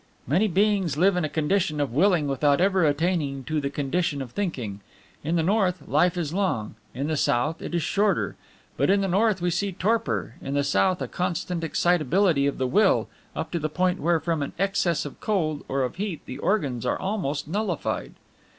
[0.25, 4.31] "Many beings live in a condition of Willing without ever attaining to the condition of
[4.31, 4.79] Thinking.
[5.23, 8.35] In the North, life is long; in the South, it is shorter;
[8.77, 12.65] but in the North we see torpor, in the South a constant excitability of the
[12.65, 16.39] Will, up to the point where from an excess of cold or of heat the
[16.39, 18.13] organs are almost nullified."